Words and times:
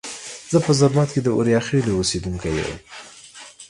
زه 0.51 0.57
په 0.65 0.71
زرمت 0.79 1.09
کې 1.13 1.21
د 1.23 1.27
اوریاخیلو 1.37 1.97
اوسیدونکي 1.99 2.49
یم. 2.59 2.73